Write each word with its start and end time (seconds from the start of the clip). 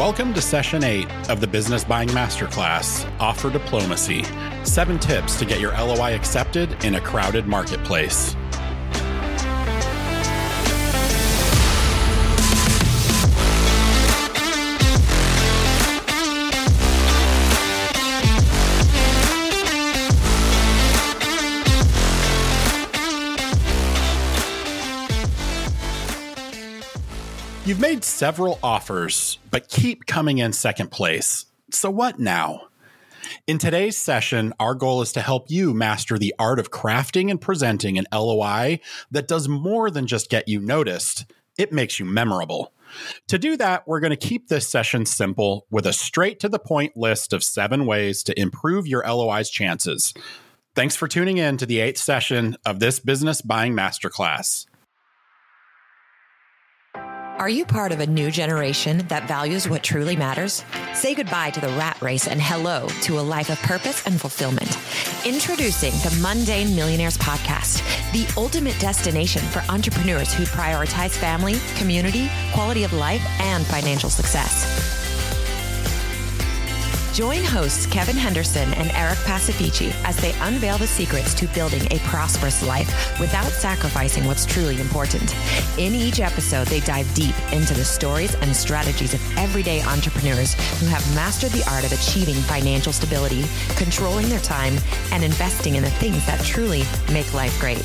Welcome 0.00 0.32
to 0.32 0.40
session 0.40 0.82
eight 0.82 1.10
of 1.28 1.42
the 1.42 1.46
Business 1.46 1.84
Buying 1.84 2.08
Masterclass 2.08 3.06
Offer 3.20 3.50
Diplomacy 3.50 4.24
Seven 4.64 4.98
Tips 4.98 5.38
to 5.38 5.44
Get 5.44 5.60
Your 5.60 5.72
LOI 5.72 6.14
Accepted 6.14 6.82
in 6.86 6.94
a 6.94 7.00
Crowded 7.02 7.46
Marketplace. 7.46 8.34
You've 27.80 27.88
made 27.88 28.04
several 28.04 28.58
offers, 28.62 29.38
but 29.50 29.70
keep 29.70 30.04
coming 30.04 30.36
in 30.36 30.52
second 30.52 30.90
place. 30.90 31.46
So, 31.70 31.88
what 31.88 32.18
now? 32.18 32.66
In 33.46 33.56
today's 33.56 33.96
session, 33.96 34.52
our 34.60 34.74
goal 34.74 35.00
is 35.00 35.12
to 35.12 35.22
help 35.22 35.50
you 35.50 35.72
master 35.72 36.18
the 36.18 36.34
art 36.38 36.58
of 36.58 36.70
crafting 36.70 37.30
and 37.30 37.40
presenting 37.40 37.96
an 37.96 38.04
LOI 38.12 38.80
that 39.12 39.28
does 39.28 39.48
more 39.48 39.90
than 39.90 40.06
just 40.06 40.28
get 40.28 40.46
you 40.46 40.60
noticed, 40.60 41.24
it 41.56 41.72
makes 41.72 41.98
you 41.98 42.04
memorable. 42.04 42.74
To 43.28 43.38
do 43.38 43.56
that, 43.56 43.88
we're 43.88 44.00
going 44.00 44.10
to 44.10 44.28
keep 44.28 44.48
this 44.48 44.68
session 44.68 45.06
simple 45.06 45.66
with 45.70 45.86
a 45.86 45.94
straight 45.94 46.38
to 46.40 46.50
the 46.50 46.58
point 46.58 46.98
list 46.98 47.32
of 47.32 47.42
seven 47.42 47.86
ways 47.86 48.22
to 48.24 48.38
improve 48.38 48.86
your 48.86 49.02
LOI's 49.08 49.48
chances. 49.48 50.12
Thanks 50.74 50.96
for 50.96 51.08
tuning 51.08 51.38
in 51.38 51.56
to 51.56 51.64
the 51.64 51.80
eighth 51.80 51.96
session 51.98 52.58
of 52.66 52.78
this 52.78 53.00
business 53.00 53.40
buying 53.40 53.72
masterclass. 53.72 54.66
Are 57.40 57.48
you 57.48 57.64
part 57.64 57.90
of 57.90 58.00
a 58.00 58.06
new 58.06 58.30
generation 58.30 58.98
that 59.08 59.26
values 59.26 59.66
what 59.66 59.82
truly 59.82 60.14
matters? 60.14 60.62
Say 60.92 61.14
goodbye 61.14 61.48
to 61.52 61.60
the 61.60 61.70
rat 61.70 61.96
race 62.02 62.28
and 62.28 62.38
hello 62.38 62.86
to 63.04 63.18
a 63.18 63.22
life 63.22 63.48
of 63.48 63.58
purpose 63.62 64.06
and 64.06 64.20
fulfillment. 64.20 64.76
Introducing 65.24 65.92
the 65.92 66.18
Mundane 66.20 66.76
Millionaires 66.76 67.16
Podcast, 67.16 67.80
the 68.12 68.30
ultimate 68.38 68.78
destination 68.78 69.40
for 69.40 69.62
entrepreneurs 69.72 70.34
who 70.34 70.44
prioritize 70.44 71.12
family, 71.16 71.54
community, 71.76 72.28
quality 72.52 72.84
of 72.84 72.92
life, 72.92 73.24
and 73.40 73.64
financial 73.64 74.10
success. 74.10 74.99
Join 77.20 77.44
hosts 77.44 77.84
Kevin 77.84 78.16
Henderson 78.16 78.72
and 78.72 78.90
Eric 78.92 79.18
Pacifici 79.18 79.92
as 80.06 80.16
they 80.16 80.32
unveil 80.40 80.78
the 80.78 80.86
secrets 80.86 81.34
to 81.34 81.46
building 81.48 81.82
a 81.90 81.98
prosperous 81.98 82.66
life 82.66 83.20
without 83.20 83.52
sacrificing 83.52 84.24
what's 84.24 84.46
truly 84.46 84.80
important. 84.80 85.36
In 85.76 85.94
each 85.94 86.20
episode, 86.20 86.68
they 86.68 86.80
dive 86.80 87.12
deep 87.12 87.34
into 87.52 87.74
the 87.74 87.84
stories 87.84 88.34
and 88.36 88.56
strategies 88.56 89.12
of 89.12 89.20
everyday 89.36 89.82
entrepreneurs 89.82 90.54
who 90.80 90.86
have 90.86 91.04
mastered 91.14 91.50
the 91.50 91.70
art 91.70 91.84
of 91.84 91.92
achieving 91.92 92.36
financial 92.36 92.90
stability, 92.90 93.44
controlling 93.76 94.30
their 94.30 94.40
time, 94.40 94.78
and 95.12 95.22
investing 95.22 95.74
in 95.74 95.82
the 95.82 95.90
things 95.90 96.24
that 96.24 96.42
truly 96.42 96.84
make 97.12 97.34
life 97.34 97.60
great. 97.60 97.84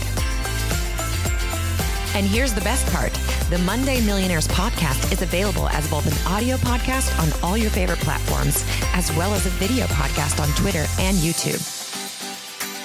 And 2.16 2.25
here's 2.25 2.53
the 2.53 2.61
best 2.61 2.88
part 2.94 3.11
the 3.49 3.58
Mundane 3.59 4.05
Millionaires 4.05 4.47
podcast 4.47 5.11
is 5.11 5.21
available 5.21 5.67
as 5.69 5.88
both 5.89 6.08
an 6.08 6.33
audio 6.33 6.55
podcast 6.55 7.11
on 7.19 7.44
all 7.44 7.57
your 7.57 7.69
favorite 7.69 7.99
platforms, 7.99 8.66
as 8.94 9.13
well 9.17 9.33
as 9.33 9.45
a 9.45 9.49
video 9.49 9.85
podcast 9.88 10.41
on 10.41 10.47
Twitter 10.55 10.85
and 10.99 11.17
YouTube. 11.17 11.59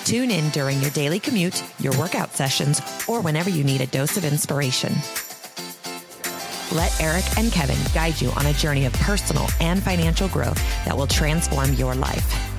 Tune 0.04 0.32
in 0.32 0.50
during 0.50 0.80
your 0.80 0.90
daily 0.90 1.20
commute, 1.20 1.62
your 1.78 1.96
workout 1.96 2.34
sessions, 2.34 2.80
or 3.06 3.20
whenever 3.20 3.48
you 3.48 3.62
need 3.62 3.80
a 3.80 3.86
dose 3.86 4.16
of 4.16 4.24
inspiration. 4.24 4.92
Let 6.72 7.00
Eric 7.00 7.24
and 7.38 7.52
Kevin 7.52 7.78
guide 7.94 8.20
you 8.20 8.30
on 8.30 8.46
a 8.46 8.52
journey 8.54 8.84
of 8.84 8.92
personal 8.94 9.46
and 9.60 9.80
financial 9.80 10.26
growth 10.28 10.58
that 10.84 10.96
will 10.96 11.06
transform 11.06 11.72
your 11.74 11.94
life 11.94 12.49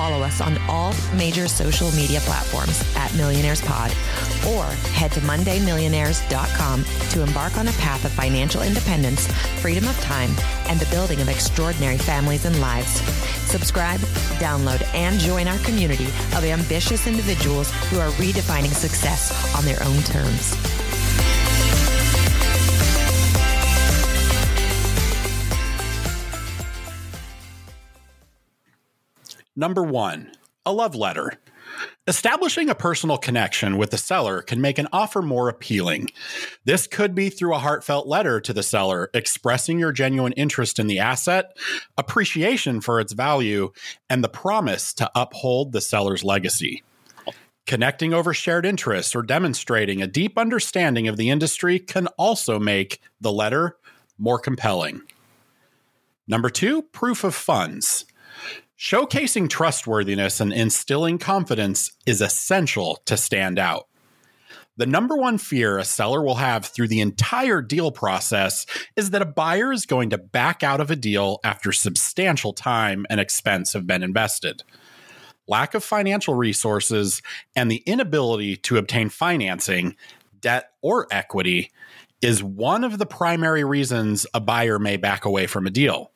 follow 0.00 0.22
us 0.22 0.40
on 0.40 0.56
all 0.66 0.94
major 1.14 1.46
social 1.46 1.90
media 1.92 2.20
platforms 2.20 2.82
at 2.96 3.14
Millionaires 3.16 3.60
Pod 3.60 3.90
or 4.48 4.64
head 4.96 5.12
to 5.12 5.20
MundaneMillionaires.com 5.20 6.84
to 7.10 7.22
embark 7.22 7.58
on 7.58 7.68
a 7.68 7.72
path 7.72 8.02
of 8.06 8.10
financial 8.12 8.62
independence, 8.62 9.26
freedom 9.60 9.86
of 9.86 10.00
time, 10.00 10.30
and 10.70 10.80
the 10.80 10.90
building 10.90 11.20
of 11.20 11.28
extraordinary 11.28 11.98
families 11.98 12.46
and 12.46 12.58
lives. 12.62 13.02
Subscribe, 13.50 14.00
download, 14.40 14.82
and 14.94 15.20
join 15.20 15.46
our 15.46 15.58
community 15.58 16.06
of 16.34 16.44
ambitious 16.44 17.06
individuals 17.06 17.70
who 17.90 17.98
are 17.98 18.08
redefining 18.12 18.72
success 18.72 19.54
on 19.54 19.66
their 19.66 19.82
own 19.82 20.02
terms. 20.04 20.56
Number 29.60 29.82
one, 29.82 30.32
a 30.64 30.72
love 30.72 30.94
letter. 30.94 31.34
Establishing 32.06 32.70
a 32.70 32.74
personal 32.74 33.18
connection 33.18 33.76
with 33.76 33.90
the 33.90 33.98
seller 33.98 34.40
can 34.40 34.62
make 34.62 34.78
an 34.78 34.88
offer 34.90 35.20
more 35.20 35.50
appealing. 35.50 36.08
This 36.64 36.86
could 36.86 37.14
be 37.14 37.28
through 37.28 37.54
a 37.54 37.58
heartfelt 37.58 38.06
letter 38.06 38.40
to 38.40 38.54
the 38.54 38.62
seller 38.62 39.10
expressing 39.12 39.78
your 39.78 39.92
genuine 39.92 40.32
interest 40.32 40.78
in 40.78 40.86
the 40.86 41.00
asset, 41.00 41.58
appreciation 41.98 42.80
for 42.80 43.00
its 43.00 43.12
value, 43.12 43.70
and 44.08 44.24
the 44.24 44.30
promise 44.30 44.94
to 44.94 45.10
uphold 45.14 45.72
the 45.72 45.82
seller's 45.82 46.24
legacy. 46.24 46.82
Connecting 47.66 48.14
over 48.14 48.32
shared 48.32 48.64
interests 48.64 49.14
or 49.14 49.22
demonstrating 49.22 50.00
a 50.00 50.06
deep 50.06 50.38
understanding 50.38 51.06
of 51.06 51.18
the 51.18 51.28
industry 51.28 51.78
can 51.78 52.06
also 52.16 52.58
make 52.58 53.02
the 53.20 53.30
letter 53.30 53.76
more 54.16 54.38
compelling. 54.38 55.02
Number 56.26 56.48
two, 56.48 56.80
proof 56.80 57.24
of 57.24 57.34
funds. 57.34 58.06
Showcasing 58.80 59.50
trustworthiness 59.50 60.40
and 60.40 60.54
instilling 60.54 61.18
confidence 61.18 61.92
is 62.06 62.22
essential 62.22 63.02
to 63.04 63.14
stand 63.14 63.58
out. 63.58 63.88
The 64.78 64.86
number 64.86 65.16
one 65.16 65.36
fear 65.36 65.76
a 65.76 65.84
seller 65.84 66.22
will 66.22 66.36
have 66.36 66.64
through 66.64 66.88
the 66.88 67.02
entire 67.02 67.60
deal 67.60 67.92
process 67.92 68.64
is 68.96 69.10
that 69.10 69.20
a 69.20 69.26
buyer 69.26 69.70
is 69.70 69.84
going 69.84 70.08
to 70.10 70.18
back 70.18 70.62
out 70.62 70.80
of 70.80 70.90
a 70.90 70.96
deal 70.96 71.40
after 71.44 71.72
substantial 71.72 72.54
time 72.54 73.04
and 73.10 73.20
expense 73.20 73.74
have 73.74 73.86
been 73.86 74.02
invested. 74.02 74.62
Lack 75.46 75.74
of 75.74 75.84
financial 75.84 76.34
resources 76.34 77.20
and 77.54 77.70
the 77.70 77.82
inability 77.84 78.56
to 78.56 78.78
obtain 78.78 79.10
financing, 79.10 79.94
debt, 80.40 80.70
or 80.80 81.06
equity 81.10 81.70
is 82.22 82.42
one 82.42 82.82
of 82.82 82.96
the 82.96 83.06
primary 83.06 83.62
reasons 83.62 84.26
a 84.32 84.40
buyer 84.40 84.78
may 84.78 84.96
back 84.96 85.26
away 85.26 85.46
from 85.46 85.66
a 85.66 85.70
deal 85.70 86.12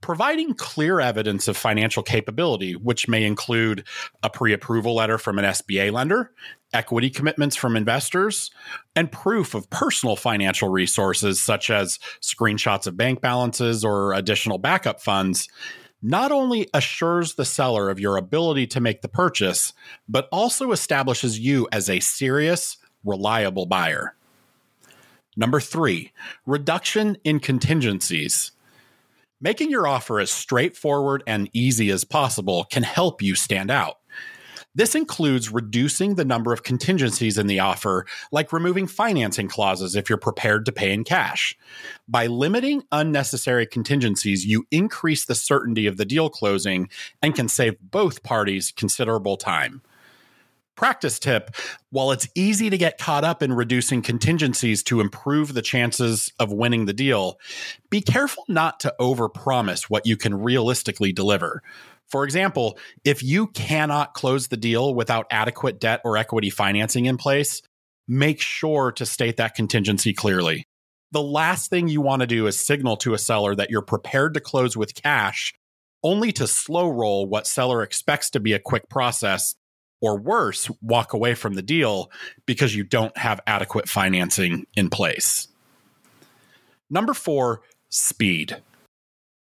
providing 0.00 0.54
clear 0.54 1.00
evidence 1.00 1.48
of 1.48 1.56
financial 1.56 2.02
capability, 2.02 2.74
which 2.74 3.08
may 3.08 3.24
include 3.24 3.84
a 4.22 4.30
pre 4.30 4.52
approval 4.52 4.94
letter 4.94 5.18
from 5.18 5.38
an 5.38 5.44
SBA 5.44 5.92
lender, 5.92 6.32
equity 6.72 7.10
commitments 7.10 7.56
from 7.56 7.76
investors, 7.76 8.50
and 8.96 9.12
proof 9.12 9.54
of 9.54 9.68
personal 9.70 10.16
financial 10.16 10.68
resources, 10.68 11.42
such 11.42 11.70
as 11.70 11.98
screenshots 12.20 12.86
of 12.86 12.96
bank 12.96 13.20
balances 13.20 13.84
or 13.84 14.12
additional 14.12 14.58
backup 14.58 15.00
funds. 15.00 15.48
Not 16.02 16.32
only 16.32 16.68
assures 16.72 17.34
the 17.34 17.44
seller 17.44 17.90
of 17.90 18.00
your 18.00 18.16
ability 18.16 18.66
to 18.68 18.80
make 18.80 19.02
the 19.02 19.08
purchase, 19.08 19.74
but 20.08 20.28
also 20.32 20.72
establishes 20.72 21.38
you 21.38 21.68
as 21.72 21.90
a 21.90 22.00
serious, 22.00 22.78
reliable 23.04 23.66
buyer. 23.66 24.16
Number 25.36 25.60
three, 25.60 26.12
reduction 26.46 27.16
in 27.22 27.38
contingencies. 27.38 28.52
Making 29.42 29.70
your 29.70 29.86
offer 29.86 30.20
as 30.20 30.30
straightforward 30.30 31.22
and 31.26 31.48
easy 31.54 31.90
as 31.90 32.04
possible 32.04 32.64
can 32.64 32.82
help 32.82 33.22
you 33.22 33.34
stand 33.34 33.70
out. 33.70 33.96
This 34.74 34.94
includes 34.94 35.50
reducing 35.50 36.14
the 36.14 36.26
number 36.26 36.52
of 36.52 36.62
contingencies 36.62 37.38
in 37.38 37.46
the 37.46 37.58
offer, 37.58 38.04
like 38.30 38.52
removing 38.52 38.86
financing 38.86 39.48
clauses 39.48 39.96
if 39.96 40.10
you're 40.10 40.18
prepared 40.18 40.66
to 40.66 40.72
pay 40.72 40.92
in 40.92 41.04
cash. 41.04 41.56
By 42.06 42.26
limiting 42.26 42.84
unnecessary 42.92 43.66
contingencies, 43.66 44.44
you 44.44 44.66
increase 44.70 45.24
the 45.24 45.34
certainty 45.34 45.86
of 45.86 45.96
the 45.96 46.04
deal 46.04 46.28
closing 46.28 46.90
and 47.22 47.34
can 47.34 47.48
save 47.48 47.80
both 47.80 48.22
parties 48.22 48.72
considerable 48.76 49.38
time 49.38 49.80
practice 50.80 51.18
tip 51.18 51.54
while 51.90 52.10
it's 52.10 52.26
easy 52.34 52.70
to 52.70 52.78
get 52.78 52.96
caught 52.96 53.22
up 53.22 53.42
in 53.42 53.52
reducing 53.52 54.00
contingencies 54.00 54.82
to 54.82 55.02
improve 55.02 55.52
the 55.52 55.60
chances 55.60 56.32
of 56.40 56.54
winning 56.54 56.86
the 56.86 56.94
deal, 56.94 57.38
be 57.90 58.00
careful 58.00 58.46
not 58.48 58.80
to 58.80 58.94
overpromise 58.98 59.90
what 59.90 60.06
you 60.06 60.16
can 60.16 60.34
realistically 60.34 61.12
deliver. 61.12 61.62
For 62.08 62.24
example, 62.24 62.78
if 63.04 63.22
you 63.22 63.48
cannot 63.48 64.14
close 64.14 64.48
the 64.48 64.56
deal 64.56 64.94
without 64.94 65.26
adequate 65.30 65.80
debt 65.80 66.00
or 66.02 66.16
equity 66.16 66.48
financing 66.48 67.04
in 67.04 67.18
place, 67.18 67.60
make 68.08 68.40
sure 68.40 68.90
to 68.92 69.04
state 69.04 69.36
that 69.36 69.54
contingency 69.54 70.14
clearly. 70.14 70.64
The 71.12 71.22
last 71.22 71.68
thing 71.68 71.88
you 71.88 72.00
want 72.00 72.20
to 72.20 72.26
do 72.26 72.46
is 72.46 72.58
signal 72.58 72.96
to 72.98 73.12
a 73.12 73.18
seller 73.18 73.54
that 73.54 73.68
you're 73.68 73.82
prepared 73.82 74.32
to 74.32 74.40
close 74.40 74.78
with 74.78 74.94
cash, 74.94 75.52
only 76.02 76.32
to 76.32 76.46
slow 76.46 76.88
roll 76.88 77.26
what 77.26 77.46
seller 77.46 77.82
expects 77.82 78.30
to 78.30 78.40
be 78.40 78.54
a 78.54 78.58
quick 78.58 78.88
process 78.88 79.56
or 80.00 80.18
worse, 80.18 80.70
walk 80.80 81.12
away 81.12 81.34
from 81.34 81.54
the 81.54 81.62
deal 81.62 82.10
because 82.46 82.74
you 82.74 82.84
don't 82.84 83.16
have 83.16 83.40
adequate 83.46 83.88
financing 83.88 84.66
in 84.74 84.90
place. 84.90 85.48
Number 86.88 87.14
four, 87.14 87.62
speed. 87.88 88.62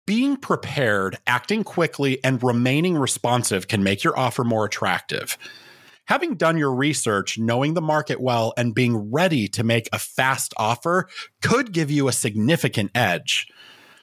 Being 0.06 0.38
prepared, 0.38 1.18
acting 1.28 1.64
quickly, 1.64 2.24
and 2.24 2.42
remaining 2.42 2.98
responsive 2.98 3.68
can 3.68 3.84
make 3.84 4.04
your 4.04 4.18
offer 4.18 4.44
more 4.44 4.66
attractive. 4.66 5.38
Having 6.06 6.36
done 6.36 6.58
your 6.58 6.74
research, 6.74 7.38
knowing 7.38 7.74
the 7.74 7.82
market 7.82 8.22
well, 8.22 8.54
and 8.56 8.74
being 8.74 9.12
ready 9.12 9.50
to 9.50 9.64
make 9.66 9.90
a 9.92 10.00
fast 10.00 10.54
offer 10.56 11.10
could 11.42 11.74
give 11.74 11.92
you 11.92 12.08
a 12.08 12.14
significant 12.14 12.92
edge. 12.96 13.48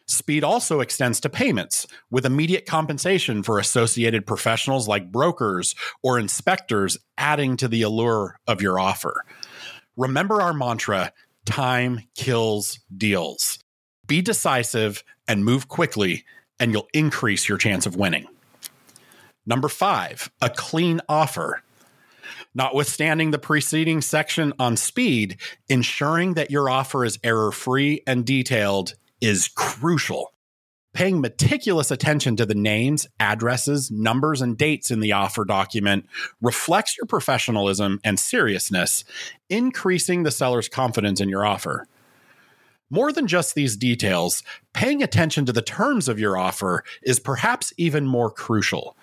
Speed 0.07 0.45
also 0.45 0.81
extends 0.81 1.19
to 1.21 1.31
payments, 1.31 1.87
with 2.11 2.27
immediate 2.27 2.67
compensation 2.67 3.43
for 3.43 3.59
associated 3.59 4.27
professionals 4.27 4.87
like 4.87 5.11
brokers 5.11 5.75
or 6.03 6.19
inspectors 6.19 6.99
adding 7.17 7.57
to 7.57 7.69
the 7.69 7.83
allure 7.83 8.39
of 8.47 8.61
your 8.61 8.79
offer. 8.79 9.25
Remember 9.97 10.43
our 10.43 10.53
mantra 10.53 11.13
time 11.47 12.01
kills 12.15 12.81
deals. 12.95 13.59
Be 14.07 14.21
decisive 14.21 15.03
and 15.27 15.45
move 15.45 15.69
quickly, 15.69 16.25
and 16.61 16.73
you'll 16.73 16.89
increase 16.93 17.49
your 17.49 17.59
chance 17.59 17.87
of 17.87 17.97
winning. 17.97 18.27
Number 19.47 19.69
five, 19.69 20.31
a 20.43 20.51
clean 20.51 21.01
offer. 21.09 21.63
Notwithstanding 22.55 23.31
the 23.31 23.39
preceding 23.39 24.01
section 24.01 24.53
on 24.59 24.77
speed, 24.77 25.39
ensuring 25.69 26.35
that 26.35 26.51
your 26.51 26.69
offer 26.69 27.05
is 27.05 27.19
error 27.25 27.53
free 27.53 28.03
and 28.07 28.25
detailed 28.25 28.95
is 29.25 29.49
crucial. 29.49 30.35
Paying 30.93 31.21
meticulous 31.21 31.91
attention 31.91 32.37
to 32.37 32.47
the 32.47 32.55
names, 32.55 33.09
addresses, 33.19 33.91
numbers, 33.91 34.43
and 34.43 34.57
dates 34.57 34.91
in 34.91 35.01
the 35.01 35.13
offer 35.13 35.45
document 35.45 36.07
reflects 36.43 36.97
your 36.97 37.07
professionalism 37.07 38.01
and 38.05 38.21
seriousness, 38.21 39.03
increasing 39.49 40.23
the 40.23 40.31
seller's 40.31 40.69
confidence 40.69 41.21
in 41.21 41.31
your 41.31 41.45
offer. 41.45 41.89
More 42.91 43.13
than 43.13 43.27
just 43.27 43.55
these 43.55 43.77
details, 43.77 44.43
paying 44.75 45.03
attention 45.03 45.47
to 45.47 45.53
the 45.53 45.63
terms 45.63 46.07
of 46.07 46.21
your 46.21 46.37
offer 46.37 46.85
is 47.03 47.19
perhaps 47.19 47.73
even 47.79 48.07
more 48.07 48.31
crucial. 48.31 48.97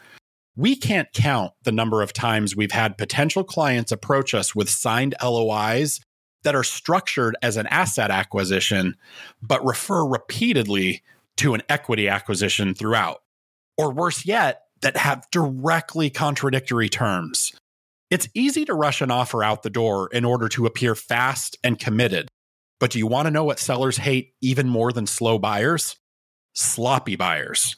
We 0.55 0.75
can't 0.75 1.11
count 1.13 1.53
the 1.63 1.71
number 1.71 2.03
of 2.03 2.13
times 2.13 2.55
we've 2.55 2.71
had 2.71 2.97
potential 2.97 3.43
clients 3.43 3.91
approach 3.91 4.33
us 4.35 4.55
with 4.55 4.69
signed 4.69 5.15
LOIs 5.21 5.99
that 6.43 6.55
are 6.55 6.63
structured 6.63 7.35
as 7.41 7.57
an 7.57 7.67
asset 7.67 8.11
acquisition, 8.11 8.95
but 9.41 9.65
refer 9.65 10.05
repeatedly 10.05 11.03
to 11.37 11.53
an 11.53 11.61
equity 11.69 12.07
acquisition 12.07 12.73
throughout. 12.73 13.21
Or 13.77 13.91
worse 13.91 14.25
yet, 14.25 14.63
that 14.81 14.97
have 14.97 15.27
directly 15.31 16.09
contradictory 16.09 16.89
terms. 16.89 17.53
It's 18.09 18.27
easy 18.33 18.65
to 18.65 18.73
rush 18.73 19.01
an 19.01 19.11
offer 19.11 19.43
out 19.43 19.63
the 19.63 19.69
door 19.69 20.09
in 20.11 20.25
order 20.25 20.49
to 20.49 20.65
appear 20.65 20.95
fast 20.95 21.57
and 21.63 21.79
committed. 21.79 22.27
But 22.79 22.91
do 22.91 22.99
you 22.99 23.07
want 23.07 23.27
to 23.27 23.31
know 23.31 23.43
what 23.43 23.59
sellers 23.59 23.97
hate 23.97 24.33
even 24.41 24.67
more 24.67 24.91
than 24.91 25.07
slow 25.07 25.37
buyers? 25.37 25.97
Sloppy 26.53 27.15
buyers. 27.15 27.77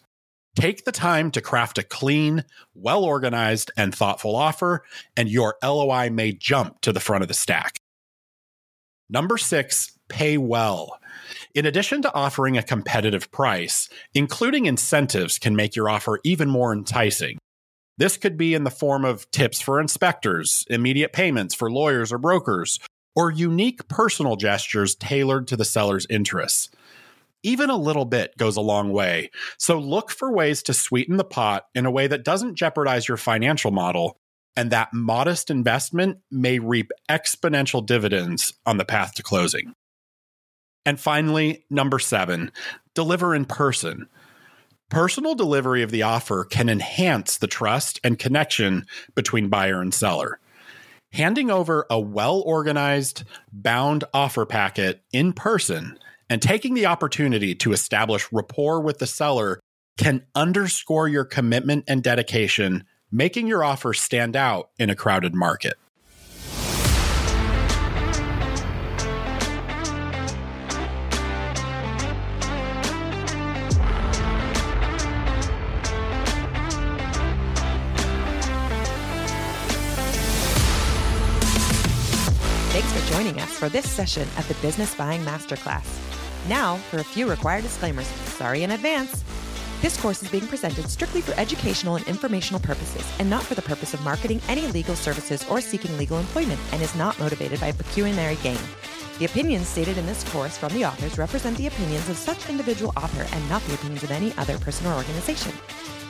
Take 0.55 0.85
the 0.85 0.91
time 0.91 1.31
to 1.31 1.41
craft 1.41 1.77
a 1.77 1.83
clean, 1.83 2.45
well 2.73 3.03
organized, 3.03 3.71
and 3.75 3.93
thoughtful 3.93 4.35
offer, 4.35 4.83
and 5.17 5.29
your 5.29 5.55
LOI 5.63 6.09
may 6.09 6.31
jump 6.31 6.81
to 6.81 6.93
the 6.93 6.99
front 6.99 7.23
of 7.23 7.27
the 7.27 7.33
stack. 7.33 7.79
Number 9.09 9.37
six, 9.37 9.97
pay 10.09 10.37
well. 10.37 10.99
In 11.53 11.65
addition 11.65 12.01
to 12.01 12.13
offering 12.13 12.57
a 12.57 12.63
competitive 12.63 13.31
price, 13.31 13.89
including 14.13 14.65
incentives 14.65 15.37
can 15.37 15.55
make 15.55 15.75
your 15.75 15.89
offer 15.89 16.19
even 16.23 16.49
more 16.49 16.73
enticing. 16.73 17.37
This 17.97 18.17
could 18.17 18.37
be 18.37 18.55
in 18.55 18.63
the 18.63 18.71
form 18.71 19.05
of 19.05 19.29
tips 19.29 19.61
for 19.61 19.79
inspectors, 19.79 20.65
immediate 20.69 21.13
payments 21.13 21.53
for 21.53 21.71
lawyers 21.71 22.11
or 22.11 22.17
brokers, 22.17 22.79
or 23.15 23.29
unique 23.29 23.87
personal 23.87 24.35
gestures 24.35 24.95
tailored 24.95 25.47
to 25.47 25.57
the 25.57 25.65
seller's 25.65 26.07
interests. 26.09 26.69
Even 27.43 27.69
a 27.69 27.77
little 27.77 28.05
bit 28.05 28.35
goes 28.37 28.55
a 28.55 28.61
long 28.61 28.91
way, 28.91 29.29
so 29.59 29.77
look 29.77 30.09
for 30.09 30.31
ways 30.31 30.63
to 30.63 30.73
sweeten 30.73 31.17
the 31.17 31.23
pot 31.23 31.65
in 31.75 31.85
a 31.85 31.91
way 31.91 32.07
that 32.07 32.23
doesn't 32.23 32.55
jeopardize 32.55 33.07
your 33.07 33.17
financial 33.17 33.69
model 33.69 34.17
and 34.55 34.71
that 34.71 34.93
modest 34.93 35.49
investment 35.49 36.19
may 36.29 36.59
reap 36.59 36.91
exponential 37.09 37.85
dividends 37.85 38.53
on 38.65 38.77
the 38.77 38.85
path 38.85 39.15
to 39.15 39.23
closing. 39.23 39.73
And 40.85 40.99
finally, 40.99 41.65
number 41.69 41.99
seven, 41.99 42.51
deliver 42.93 43.33
in 43.33 43.45
person. 43.45 44.07
Personal 44.89 45.33
delivery 45.33 45.81
of 45.81 45.91
the 45.91 46.03
offer 46.03 46.43
can 46.43 46.69
enhance 46.69 47.37
the 47.37 47.47
trust 47.47 47.99
and 48.03 48.19
connection 48.19 48.85
between 49.15 49.49
buyer 49.49 49.81
and 49.81 49.93
seller. 49.93 50.39
Handing 51.13 51.49
over 51.49 51.85
a 51.89 51.99
well 51.99 52.41
organized, 52.41 53.23
bound 53.51 54.03
offer 54.13 54.45
packet 54.45 55.03
in 55.11 55.33
person 55.33 55.97
and 56.29 56.41
taking 56.41 56.73
the 56.73 56.87
opportunity 56.87 57.55
to 57.55 57.71
establish 57.71 58.31
rapport 58.31 58.81
with 58.81 58.99
the 58.99 59.07
seller 59.07 59.59
can 59.97 60.25
underscore 60.35 61.07
your 61.07 61.25
commitment 61.25 61.85
and 61.87 62.03
dedication 62.03 62.83
making 63.13 63.45
your 63.45 63.63
offer 63.63 63.93
stand 63.93 64.35
out 64.35 64.71
in 64.79 64.89
a 64.89 64.95
crowded 64.95 65.35
market. 65.35 65.75
Thanks 82.71 82.91
for 82.91 83.13
joining 83.13 83.39
us 83.39 83.51
for 83.51 83.69
this 83.69 83.87
session 83.87 84.27
of 84.39 84.47
the 84.47 84.55
Business 84.55 84.95
Buying 84.95 85.21
Masterclass. 85.21 85.85
Now, 86.49 86.77
for 86.77 86.97
a 86.97 87.03
few 87.03 87.29
required 87.29 87.61
disclaimers. 87.61 88.07
Sorry 88.07 88.63
in 88.63 88.71
advance. 88.71 89.23
This 89.83 89.99
course 89.99 90.23
is 90.23 90.31
being 90.31 90.47
presented 90.47 90.89
strictly 90.89 91.19
for 91.19 91.37
educational 91.37 91.97
and 91.97 92.07
informational 92.07 92.61
purposes 92.61 93.05
and 93.19 93.29
not 93.29 93.43
for 93.43 93.53
the 93.53 93.61
purpose 93.61 93.93
of 93.93 94.01
marketing 94.01 94.39
any 94.47 94.65
legal 94.67 94.95
services 94.95 95.45
or 95.49 95.59
seeking 95.59 95.97
legal 95.97 96.19
employment 96.19 96.61
and 96.71 96.81
is 96.81 96.95
not 96.95 97.19
motivated 97.19 97.59
by 97.59 97.73
pecuniary 97.73 98.37
gain. 98.37 98.57
The 99.19 99.25
opinions 99.25 99.67
stated 99.67 99.97
in 99.97 100.05
this 100.05 100.23
course 100.29 100.57
from 100.57 100.71
the 100.73 100.85
authors 100.85 101.17
represent 101.17 101.57
the 101.57 101.67
opinions 101.67 102.07
of 102.07 102.15
such 102.15 102.49
individual 102.49 102.93
author 102.95 103.27
and 103.35 103.49
not 103.49 103.61
the 103.63 103.73
opinions 103.73 104.03
of 104.03 104.11
any 104.11 104.33
other 104.37 104.57
person 104.57 104.87
or 104.87 104.93
organization. 104.93 105.51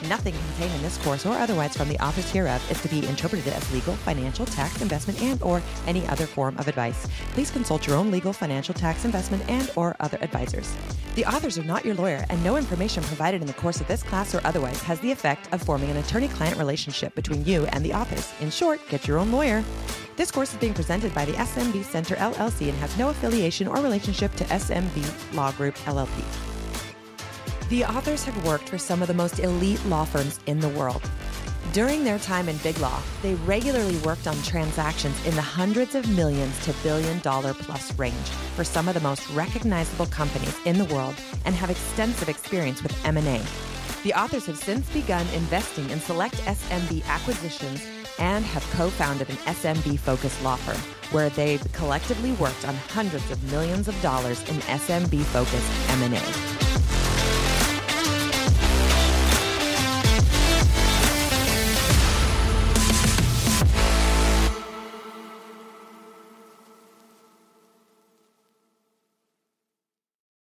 Nothing 0.08 0.34
contained 0.34 0.74
in 0.74 0.82
this 0.82 0.98
course 0.98 1.24
or 1.24 1.34
otherwise 1.34 1.76
from 1.76 1.88
the 1.88 1.98
office 2.00 2.30
hereof 2.30 2.70
is 2.70 2.80
to 2.82 2.88
be 2.88 3.06
interpreted 3.06 3.52
as 3.52 3.72
legal, 3.72 3.94
financial, 3.94 4.44
tax, 4.46 4.82
investment, 4.82 5.22
and 5.22 5.42
or 5.42 5.62
any 5.86 6.06
other 6.08 6.26
form 6.26 6.58
of 6.58 6.68
advice. 6.68 7.06
Please 7.32 7.50
consult 7.50 7.86
your 7.86 7.96
own 7.96 8.10
legal, 8.10 8.32
financial, 8.32 8.74
tax, 8.74 9.04
investment, 9.04 9.42
and 9.48 9.70
or 9.76 9.96
other 10.00 10.18
advisors. 10.20 10.74
The 11.14 11.24
authors 11.24 11.58
are 11.58 11.64
not 11.64 11.84
your 11.84 11.94
lawyer, 11.94 12.24
and 12.28 12.42
no 12.42 12.56
information 12.56 13.02
provided 13.04 13.40
in 13.40 13.46
the 13.46 13.52
course 13.54 13.80
of 13.80 13.88
this 13.88 14.02
class 14.02 14.34
or 14.34 14.40
otherwise 14.44 14.82
has 14.82 15.00
the 15.00 15.12
effect 15.12 15.52
of 15.52 15.62
forming 15.62 15.90
an 15.90 15.96
attorney-client 15.98 16.58
relationship 16.58 17.14
between 17.14 17.44
you 17.44 17.66
and 17.66 17.84
the 17.84 17.92
office. 17.92 18.32
In 18.40 18.50
short, 18.50 18.80
get 18.88 19.06
your 19.06 19.18
own 19.18 19.30
lawyer. 19.30 19.64
This 20.16 20.30
course 20.30 20.52
is 20.52 20.58
being 20.58 20.74
presented 20.74 21.14
by 21.14 21.24
the 21.24 21.32
SMB 21.32 21.84
Center 21.84 22.14
LLC 22.16 22.68
and 22.68 22.78
has 22.78 22.96
no 22.98 23.10
affiliation 23.10 23.66
or 23.66 23.76
relationship 23.76 24.34
to 24.36 24.44
SMB 24.44 25.34
Law 25.34 25.52
Group 25.52 25.76
LLP. 25.86 26.53
The 27.74 27.84
authors 27.84 28.22
have 28.22 28.46
worked 28.46 28.68
for 28.68 28.78
some 28.78 29.02
of 29.02 29.08
the 29.08 29.14
most 29.14 29.40
elite 29.40 29.84
law 29.86 30.04
firms 30.04 30.38
in 30.46 30.60
the 30.60 30.68
world. 30.68 31.02
During 31.72 32.04
their 32.04 32.20
time 32.20 32.48
in 32.48 32.56
Big 32.58 32.78
Law, 32.78 33.02
they 33.20 33.34
regularly 33.34 33.96
worked 33.96 34.28
on 34.28 34.40
transactions 34.42 35.16
in 35.26 35.34
the 35.34 35.42
hundreds 35.42 35.96
of 35.96 36.08
millions 36.08 36.56
to 36.66 36.72
billion 36.84 37.18
dollar 37.18 37.52
plus 37.52 37.92
range 37.98 38.28
for 38.54 38.62
some 38.62 38.86
of 38.86 38.94
the 38.94 39.00
most 39.00 39.28
recognizable 39.30 40.06
companies 40.06 40.56
in 40.64 40.78
the 40.78 40.84
world 40.84 41.16
and 41.46 41.56
have 41.56 41.68
extensive 41.68 42.28
experience 42.28 42.80
with 42.80 42.94
M&A. 43.04 43.42
The 44.04 44.14
authors 44.14 44.46
have 44.46 44.56
since 44.58 44.88
begun 44.90 45.26
investing 45.34 45.90
in 45.90 45.98
select 45.98 46.36
SMB 46.42 47.04
acquisitions 47.08 47.84
and 48.20 48.44
have 48.44 48.62
co-founded 48.70 49.28
an 49.30 49.36
SMB-focused 49.46 50.40
law 50.44 50.54
firm 50.54 50.78
where 51.10 51.28
they've 51.30 51.72
collectively 51.72 52.30
worked 52.34 52.68
on 52.68 52.76
hundreds 52.76 53.28
of 53.32 53.50
millions 53.50 53.88
of 53.88 54.00
dollars 54.00 54.40
in 54.42 54.60
SMB-focused 54.60 55.90
M&A. 55.90 56.53